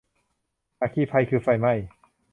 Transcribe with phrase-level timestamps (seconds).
[0.81, 1.73] อัคคีภัย คือไฟไหม้